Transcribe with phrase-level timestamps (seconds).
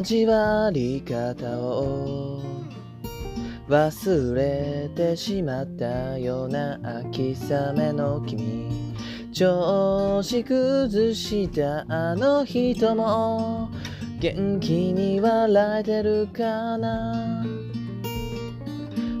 [0.00, 2.40] 交わり方を
[3.68, 8.94] 忘れてしまったような秋雨の君。
[9.30, 13.68] 調子崩したあの人も
[14.18, 17.44] 元気に笑えてるかな。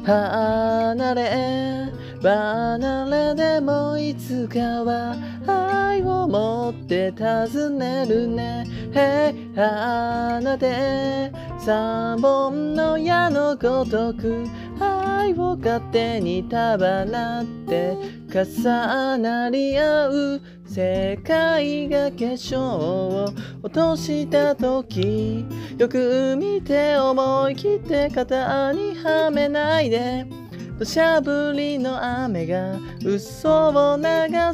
[0.06, 1.92] 離れ
[2.22, 8.66] 離れでもいつかは愛を持って尋ねるね。
[8.92, 14.44] Hey 花で三本の矢のごとく
[14.78, 17.96] 愛を勝手に束なって
[18.30, 20.42] 重なり合う。
[20.66, 23.28] 世界が化粧を
[23.62, 25.44] 落とした時。
[25.78, 30.39] よく見て思い切って肩にはめないで。
[30.80, 34.02] 土砂降りの雨が嘘を流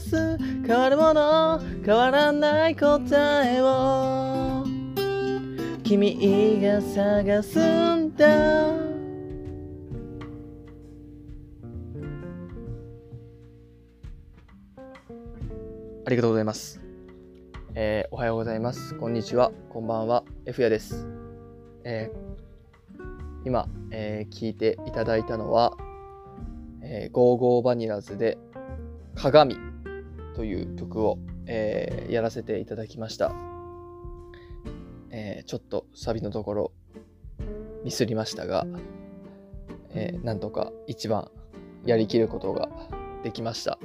[0.00, 4.64] す変わるもの変わらない答えを
[5.84, 7.60] 君が探す
[7.94, 8.70] んだ
[16.05, 16.80] ありがとうございます。
[17.77, 18.96] えーおはようございます。
[18.96, 19.52] こんにちは。
[19.68, 20.24] こんばんは。
[20.44, 21.06] F やです。
[21.84, 22.18] えー
[23.44, 25.77] 今、えー聞いていただいたのは、
[26.89, 28.39] えー、 go!go!vanillas で
[29.17, 29.56] 鏡
[30.37, 33.34] という曲を、えーやらせていただきました。
[35.11, 36.73] えーちょっとサビのところ
[37.84, 38.67] ミスりましたが、
[39.91, 41.31] えーなんとか一番
[41.84, 42.69] やりきることが
[43.25, 43.79] できました。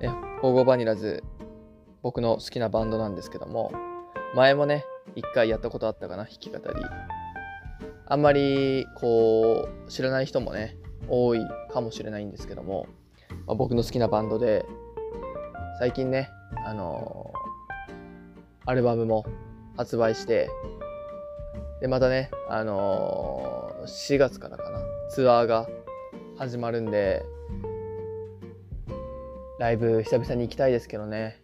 [0.00, 0.08] え
[0.42, 1.24] go!go!vanillas
[2.02, 3.72] 僕の好きなバンドなんですけども
[4.34, 4.84] 前もね
[5.16, 6.64] 一回やったことあったかな弾き語り
[8.06, 10.76] あんまりこう知らない人もね
[11.08, 11.40] 多い
[11.72, 12.86] かもしれないんですけども、
[13.46, 14.64] まあ僕の好きなバンドで
[15.78, 16.30] 最近ね
[16.66, 17.44] あのー
[18.66, 19.26] アルバムも
[19.76, 20.48] 発売して
[21.82, 25.68] でまたねあのー4月からかなツアーが
[26.38, 27.22] 始まるんで
[29.58, 31.42] ライブ久々に行きたいですけどね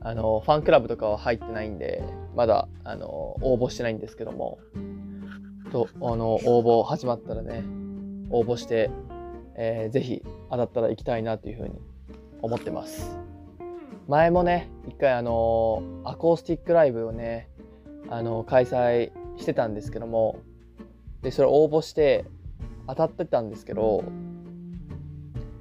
[0.00, 2.02] あのファンクラブとかは入ってないんで
[2.34, 3.08] まだあの
[3.40, 4.58] 応募してないんですけども
[5.72, 7.64] とあの応募始まったらね
[8.30, 8.90] 応募して、
[9.56, 11.80] えーぜひ当たったら行きたいなというふうに
[12.42, 13.18] 思ってます。
[14.08, 17.48] 前もね一回あのアコースティックライブをね
[18.08, 20.38] あの開催してたんですけども
[21.22, 22.24] でそれ応募して
[22.86, 24.04] 当たってたんですけど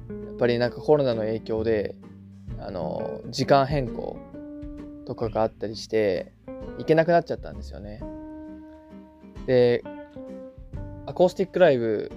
[0.10, 1.96] やっぱりなんかコロナの影響で
[2.60, 4.18] あの時間変更
[5.08, 6.32] とかがあったりして
[6.78, 8.02] 行けなくなっちゃったんですよね。
[9.48, 9.84] で
[11.08, 12.12] アコースティックライブ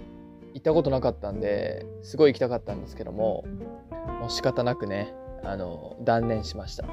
[0.58, 3.44] 行ったことなかったんですごい行きたかったんですけども
[4.20, 5.14] もう仕方なくね
[5.44, 6.84] あの断念しました。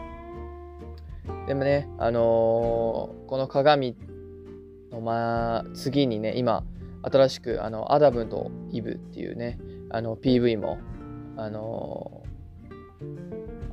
[1.48, 3.98] でもねあのこの鏡
[4.92, 6.64] のまあ次にね今
[7.02, 9.60] 新しくあのアダムとイブっていうね
[9.90, 10.78] あの PV も
[11.36, 12.24] あの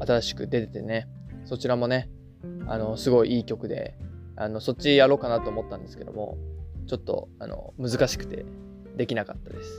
[0.01, 1.07] 新しく出ててね
[1.45, 2.09] そちらもね
[2.67, 3.95] あのすごいいい曲で
[4.37, 6.39] あのそっちやろうかなと思ったんですけども
[6.87, 8.47] ちょっとあの難しくて。
[8.97, 9.71] できなかったです。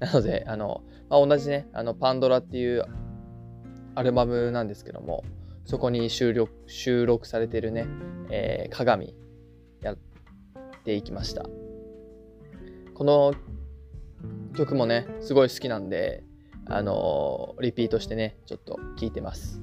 [0.00, 2.84] なのであの、まあ、同じねあのパンドラっていう
[3.94, 5.24] アルバムなんですけども
[5.64, 7.86] そこに収録収録されてるね、
[8.30, 9.14] えー鏡
[9.80, 9.98] やっ
[10.84, 11.46] ていきました。
[12.94, 13.34] この
[14.56, 16.22] 曲もねすごい好きなんで
[16.66, 19.60] あのリピートしてねちょっと聞いてます。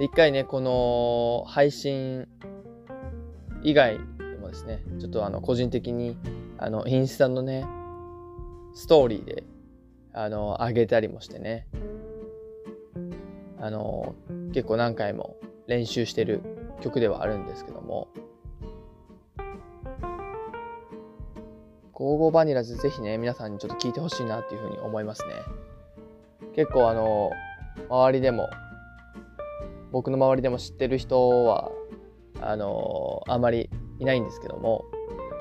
[0.00, 2.26] 一回ねこの配信
[3.62, 6.16] 以外でもですねちょっとあの個人的に
[6.62, 7.66] あのインスタのね
[8.74, 9.44] ストーリーで
[10.12, 11.66] あの上げたりもしてね。
[13.58, 14.14] あの
[14.52, 16.40] 結構何回も練習してる
[16.82, 18.08] 曲ではあるんですけども。
[21.92, 25.34] ゴーゴーバニラズぜひね皆さんにちょっと聞いてほしいなっていうふうに思いますね。
[26.54, 27.30] 結構あの
[27.88, 28.50] 周りでも
[29.92, 31.70] 僕の周りでも知ってる人は
[32.42, 34.84] あのあまりいないんですけども。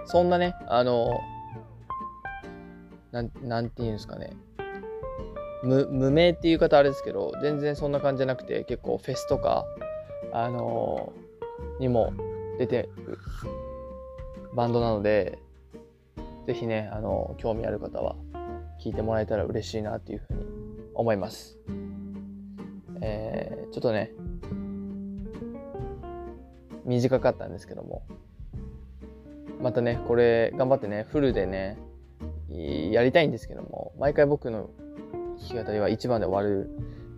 [0.06, 1.20] そんなねあの
[3.12, 4.36] なんなんていうんですかね。
[5.64, 9.66] 無無名っていう方あれですけど全然そんな感じじゃなくて結構フェスとか
[10.32, 11.12] あの
[11.80, 12.14] にも
[12.58, 13.18] 出てる
[14.56, 15.40] バンドなので
[16.48, 18.16] ぜひねあの興味ある方は
[18.82, 20.40] 聞いてもらえたら嬉しいなっていうふうに
[20.94, 21.58] 思います。
[23.02, 24.12] えーちょっとね
[26.86, 28.04] 短かったんですけども。
[29.60, 31.78] またねこれ頑張ってねフルでね
[32.50, 34.70] やりたいんですけども毎回僕の
[35.40, 36.70] 弾き語りは1番で終わる、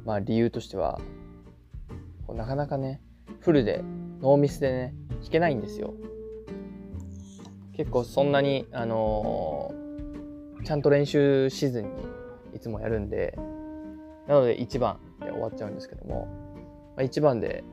[0.06, 1.00] まあ、理由としては
[2.28, 3.02] こうなかなかね
[3.40, 3.84] フルで
[4.22, 5.94] ノーミスでね弾けないんですよ。
[7.82, 11.90] 結構そんなに、あのー、ちゃんと練習しずに
[12.54, 13.34] いつもやるんで、
[14.28, 16.28] なので1番で終わっちゃうんですけども、
[16.96, 17.64] まあ、1番で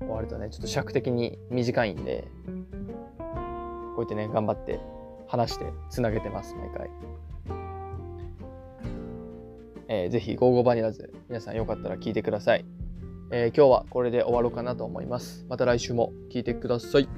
[0.00, 2.28] 終わるとね、ちょっと尺的に短いんで、
[3.98, 4.80] うやってね、頑張って
[5.26, 6.90] 話してつなげてます、毎回。
[9.88, 12.64] えー、ぜひ、ゴーゴーバニラズ、皆さんよかったら聞いてください。
[13.30, 15.46] えー、今日はこれで終わろうかなと思います。
[15.48, 17.08] また来週も聞いてください。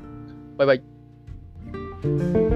[0.57, 2.48] バイバイ。